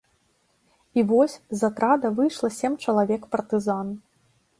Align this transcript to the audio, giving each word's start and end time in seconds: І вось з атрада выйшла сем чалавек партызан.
І 0.99 1.01
вось 1.11 1.35
з 1.59 1.69
атрада 1.69 2.11
выйшла 2.21 2.49
сем 2.59 2.79
чалавек 2.87 3.29
партызан. 3.37 3.93